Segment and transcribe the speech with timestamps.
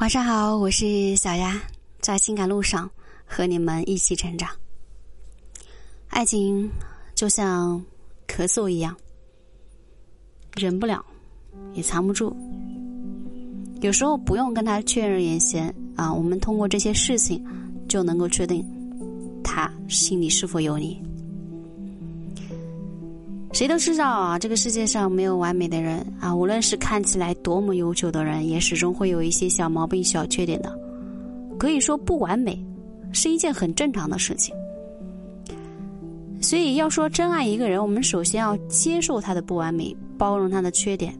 [0.00, 1.60] 晚上好，我是小丫，
[2.00, 2.90] 在情感路上
[3.26, 4.48] 和你们一起成长。
[6.08, 6.70] 爱情
[7.14, 7.78] 就像
[8.26, 8.96] 咳嗽一样，
[10.56, 11.04] 忍不了，
[11.74, 12.34] 也藏不住。
[13.82, 17.44] 有时候不用跟他确认眼神啊，我们通过这些事情
[17.86, 18.66] 就能够确定
[19.44, 20.98] 他心里是否有你。
[23.60, 26.34] 谁都知道啊，这个世界上没有完美的人啊。
[26.34, 30.74] 无论是看起来多么优秀的人，也始终会有一些小毛病、小缺点的。
[31.58, 32.58] 可以说，不完美
[33.12, 34.56] 是一件很正常的事情。
[36.40, 41.14] 所以，要说真爱一个人，我们首先要接受他的不完美，包容他的缺点。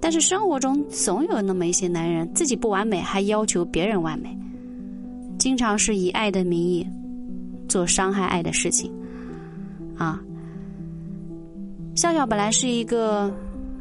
[0.00, 4.36] 但是，生活中总有那么一些男人，自己不完美，还要求别人完美，
[5.38, 6.84] 经常是以爱的名义
[7.68, 8.92] 做伤害爱的事情，
[9.96, 10.20] 啊。
[11.98, 13.28] 笑笑本来是一个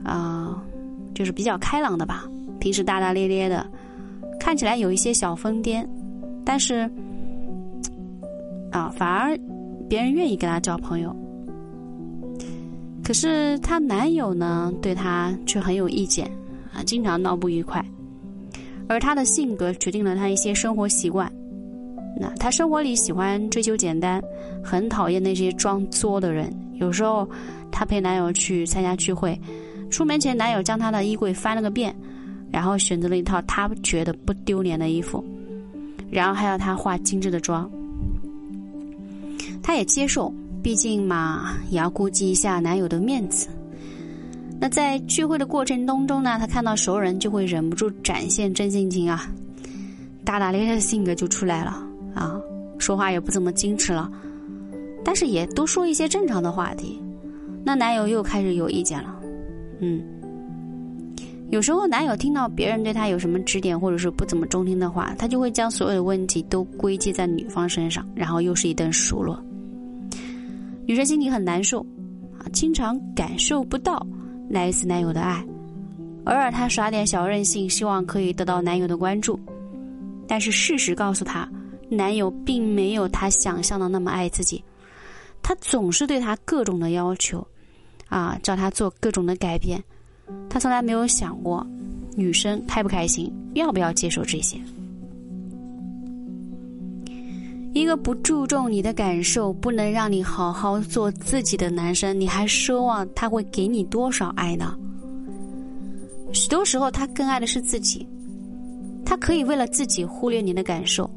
[0.03, 0.59] 啊，
[1.13, 2.27] 就是比较开朗的吧，
[2.59, 3.63] 平时大大咧咧的，
[4.39, 5.87] 看起来有一些小疯癫，
[6.43, 6.89] 但是
[8.71, 9.37] 啊，反而
[9.87, 11.15] 别人愿意跟他交朋友。
[13.03, 16.25] 可是她男友呢，对她却很有意见
[16.73, 17.85] 啊，经常闹不愉快。
[18.89, 21.31] 而她的性格决定了她一些生活习惯。
[22.19, 24.19] 那她生活里喜欢追求简单，
[24.63, 26.51] 很讨厌那些装作的人。
[26.79, 27.27] 有时候。
[27.69, 29.39] 她陪男友去参加聚会，
[29.91, 31.95] 出门前男友将她的衣柜翻了个遍，
[32.49, 35.23] 然后选择了一套她觉得不丢脸的衣服，
[36.09, 37.69] 然后还要她化精致的妆。
[39.61, 43.47] 她也接受，毕竟嘛，也要顾及一下男友的面子。
[44.59, 49.29] 那在聚会的过程当中呢，她看到熟人就会忍不住展现真性情啊，
[50.25, 51.77] 大大咧咧的性格就出来了
[52.15, 52.41] 啊，
[52.79, 54.09] 说话也不怎么矜持了，
[55.07, 57.01] 但是也都说一些正常的话题。
[57.63, 59.17] 那男友又开始有意见了，
[59.79, 60.03] 嗯，
[61.49, 69.41] 有时候男友听到别人对他有什么指点或者是不怎么中听的话，他就会将所有的问题都归结在女方身上，然后又是一顿数落。
[70.85, 71.79] 女生心里很难受，
[72.37, 74.05] 啊，经常感受不到
[74.49, 75.41] 来自男友的爱，
[76.25, 79.39] 偶尔她耍点小任性，希望可以得到男友的关注，
[80.27, 81.49] 但是事实告诉她，
[81.89, 84.61] 男友并没有她想象的那么爱自己，
[85.41, 87.45] 他总是对她各种的要求。
[88.09, 89.83] 啊，叫他做各种的改变，
[90.49, 91.67] 他从来没有想过
[92.15, 94.57] 女生开不开心，要不要接受这些。
[97.73, 104.73] 一个不注重你的感受，不能让你好好做自己的男生，你还奢望他会给你多少爱呢？
[106.31, 108.07] 许多时候，他更爱的是自己，
[109.05, 111.09] 他可以为了自己忽略你的感受，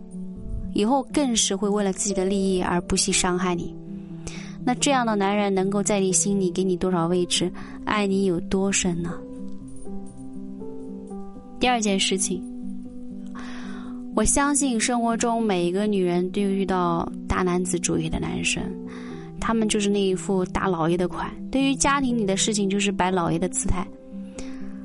[0.75, 3.73] 以后更是会为了自己的利益而不惜伤害你。
[4.65, 7.51] 那这样的男人能够在你心里给你多少位置，
[7.85, 9.15] 爱你有多深呢？
[11.59, 12.43] 第二件事情，
[14.15, 18.63] 我相信生活中每一个女人都遇到大男子主义的男生，
[19.41, 23.87] 他们就是那一副大老爷的款，对于家庭里的事情就是摆老爷的姿态，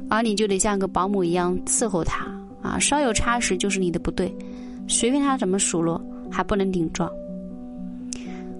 [0.09, 2.25] 而你就得像个保姆一样伺候他
[2.61, 4.33] 啊，稍有差池就是你的不对，
[4.87, 7.09] 随便他怎么数落，还不能顶撞。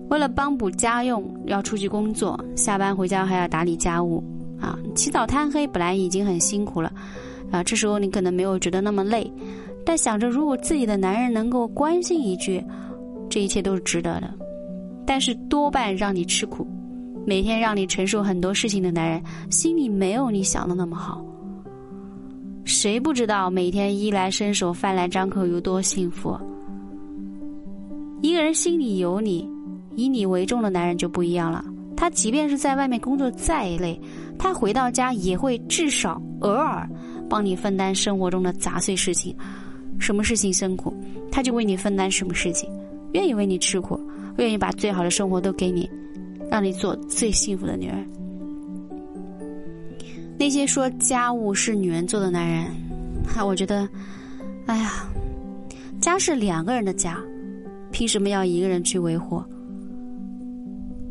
[0.10, 4.24] 为了帮补家用，要出去工作，下班回家还要打理家务，
[4.60, 6.92] 啊，起早贪黑本来已经很辛苦了，
[7.52, 9.32] 啊，这时候你可能没有觉得那么累，
[9.84, 12.64] 但想着如果自己的男人能够关心一句，
[13.30, 14.32] 这一切都是值得的。
[15.08, 16.68] 但是多半让你吃苦，
[17.26, 21.24] 每天让你承受很多事情的男人，心里没有你想的那么好。
[22.64, 26.36] 谁不知道每天衣来伸手、饭来张口有多幸福？
[28.22, 29.55] 一个人心里有你。
[29.96, 31.64] 以你为重的男人就不一样了，
[31.96, 34.00] 他即便是在外面工作再累，
[34.38, 36.88] 他回到家也会至少偶尔
[37.30, 39.36] 帮你分担生活中的杂碎事情。
[39.98, 40.94] 什么事情辛苦，
[41.32, 42.70] 他就为你分担什么事情，
[43.14, 43.98] 愿意为你吃苦，
[44.38, 45.90] 愿意把最好的生活都给你，
[46.52, 48.06] 让你做最幸福的女人。
[50.38, 52.66] 那些说家务是女人做的男人，
[53.26, 53.88] 哈，我觉得，
[54.66, 55.08] 哎呀，
[56.02, 57.18] 家是两个人的家，
[57.90, 59.42] 凭什么要一个人去维护？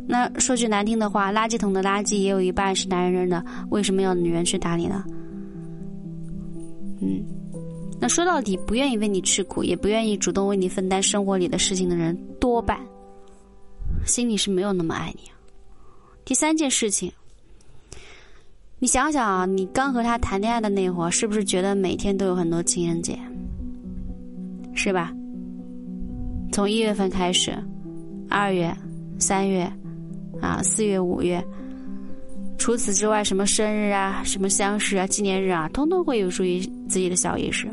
[0.06, 5.02] 那说句难听的话，垃圾桶的垃圾也有一半是男人扔的，为什么要女人去打理呢？
[7.00, 7.24] 嗯，
[8.00, 12.78] 那说到底，不愿意为你吃苦，也不愿意主动为你分担生活里的事情的人，多半
[14.04, 15.22] 心里是没有那么爱你。
[16.24, 17.10] 第三件事情，
[18.78, 23.18] 你想想啊，你刚和他谈恋爱的那会儿，是不是觉得每天都有很多情人节？
[24.74, 25.12] 是吧？
[26.52, 27.56] 从一月份开始，
[28.28, 28.70] 二月、
[29.18, 29.66] 三月。
[30.40, 31.42] 啊，四月、五月，
[32.58, 37.68] 除此之外，什么生日啊、什么相识啊、纪念日啊，通通会有属于自己的小仪式。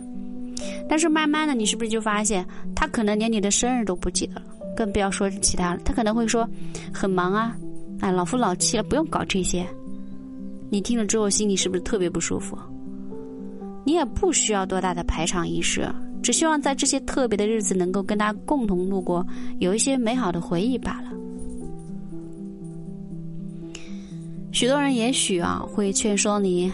[0.87, 4.43] 但是慢慢的，你是不是就发现他可能连你的生日都不记得了，
[4.75, 5.79] 更不要说其他了。
[5.83, 6.47] 他可能会说
[6.93, 7.55] 很忙啊，
[7.99, 9.65] 啊老夫老妻了，不用搞这些。
[10.69, 12.57] 你听了之后，心里是不是特别不舒服？
[13.83, 15.87] 你也不需要多大的排场仪式，
[16.21, 19.25] 只希望在这些特别的日子能够跟他共同度过，
[19.59, 21.11] 有一些美好的回忆罢了。
[24.51, 26.71] 许多人也许啊会劝说你：“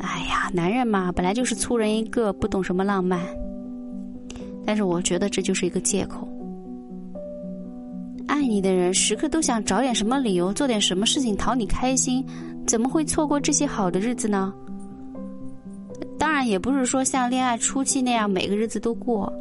[0.00, 3.20] 哎呀，男人嘛，本来就是粗人一个，不懂什么浪漫。”
[4.66, 6.28] 但是我觉得这就是一个借口。
[8.26, 12.24] 爱你的人时刻都想找点什么理由，做点什么事情讨你开心。
[12.66, 14.52] 怎么会错过这些好的日子呢？
[16.18, 19.32] 当然，也不是说像恋爱初期那样每个日子都过，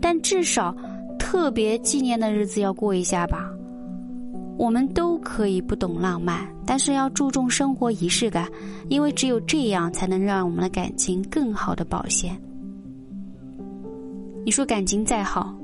[0.00, 0.74] 但至少
[1.18, 3.50] 特别纪念的日子要过一下吧。
[4.56, 8.48] 我们都可以不懂浪漫，但是要注重生活仪式感，
[8.88, 12.36] 因为只有这样才能让我们的感情更好的保鲜。
[14.44, 15.56] 你说感情再好，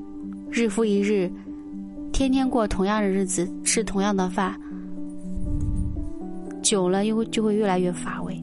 [0.49, 1.31] 日复一日，
[2.11, 4.59] 天天过同样的日子，吃同样的饭。
[6.63, 8.40] 久了又就会越来越乏味。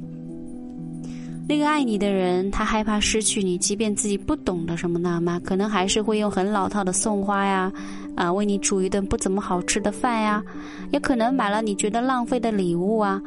[1.48, 7.72] 那个爱你的人，他害怕失去你，即便自己不懂得什么浪漫，可能还是会用很老套的送花呀，
[8.14, 10.44] 啊，为你煮一顿不怎么好吃的饭呀，
[10.92, 13.18] 也可能买了你觉得浪费的礼物啊。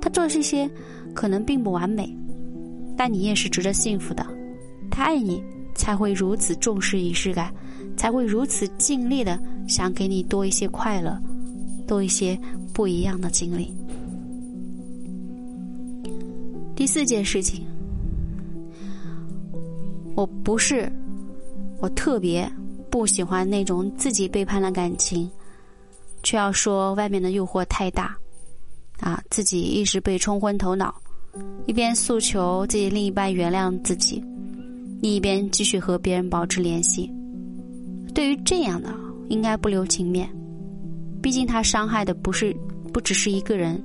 [0.00, 0.70] 他做这些
[1.12, 2.08] 可能并不完美，
[2.96, 4.24] 但你也是值得幸福的。
[4.88, 5.42] 他爱你，
[5.74, 7.52] 才会如此重视仪式感，
[7.96, 9.36] 才会如此尽力的
[9.66, 11.20] 想给你多一些快乐，
[11.88, 12.38] 多一些
[12.72, 13.74] 不一样的经历。
[16.76, 17.64] 第四件事情，
[20.16, 20.90] 我不是，
[21.80, 22.50] 我特别
[22.90, 25.30] 不喜欢那种自己背叛了感情，
[26.22, 28.16] 却要说外面的诱惑太大，
[29.00, 30.92] 啊，自己一时被冲昏头脑，
[31.66, 34.22] 一边诉求自己另一半原谅自己，
[35.00, 37.08] 另一边继续和别人保持联系。
[38.12, 38.92] 对于这样的，
[39.28, 40.28] 应该不留情面，
[41.22, 42.54] 毕竟他伤害的不是
[42.92, 43.80] 不只是一个人，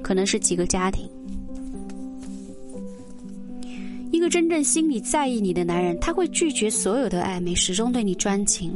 [0.00, 1.08] 可能是几个家庭。
[4.24, 8.74] 一个真正心里在意你的男人，他会拒绝所有的暧昧，始终对你专情。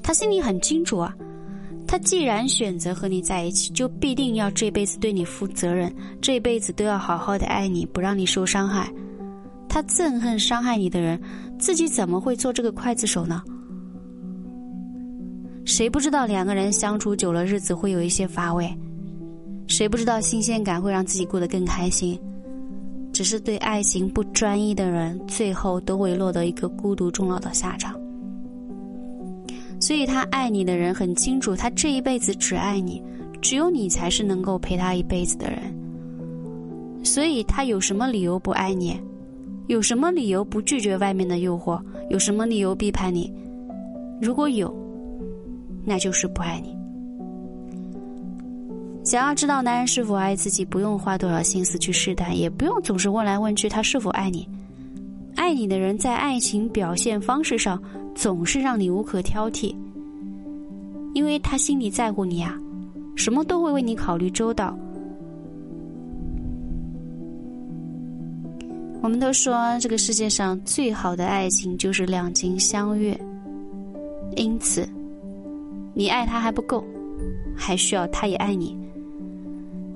[0.00, 1.12] 他心里很清楚啊，
[1.88, 8.88] 他既然选择和你在一起，就必定要这辈子对你负责任，这辈子都要好好的爱你，不让你受伤害。
[9.68, 11.20] 他憎恨伤害你的人，
[11.58, 13.42] 自己怎么会做这个刽子手呢？
[15.64, 18.72] 谁不知道两个人相处久了，日子会有一些乏味？
[19.66, 22.16] 谁不知道新鲜感会让自己过得更开心？
[23.20, 27.94] 只是对爱情不专一的人，最后都会落得一个孤独终老的下场。
[29.78, 33.02] 所以，他爱你的人很清楚，他这一辈子只爱你，
[33.42, 35.58] 只有你才是能够陪他一辈子的人。
[37.04, 38.98] 所以，他有什么理由不爱你？
[39.66, 41.78] 有什么理由不拒绝外面的诱惑？
[42.08, 43.30] 有什么理由背叛你？
[44.18, 44.74] 如果有，
[45.84, 46.74] 那就是不爱你。
[49.10, 54.48] 想要知道男人是否爱自己，不用花多少心思去试探，也不用总是问来问去他是否爱你。
[55.34, 57.82] 爱你的人在爱情表现方式上
[58.14, 59.74] 总是让你无可挑剔，
[61.12, 62.56] 因为他心里在乎你啊，
[63.16, 64.78] 什么都会为你考虑周到。
[69.02, 73.20] 我们都说这个世界上最好的爱情就是两情相悦，
[74.36, 74.88] 因此，
[75.94, 76.84] 你爱他还不够，
[77.56, 78.78] 还需要他也爱你。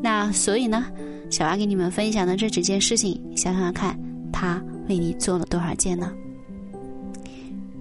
[0.04, 0.84] 那所以呢，
[1.30, 3.98] 小丫给你们分享的这几件事情，想想看，
[4.30, 6.12] 他为你做了多少件呢？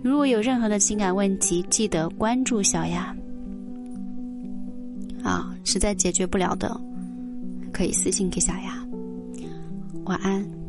[0.02, 3.14] 如果有任何的情感问题，记得关注小丫。
[5.22, 6.80] 啊，实在解决不了的，
[7.74, 8.82] 可以私信给小丫。
[10.06, 10.63] 晚安。